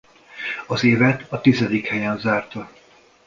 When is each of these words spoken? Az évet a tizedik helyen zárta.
Az 0.67 0.83
évet 0.83 1.31
a 1.31 1.41
tizedik 1.41 1.85
helyen 1.87 2.17
zárta. 2.19 2.69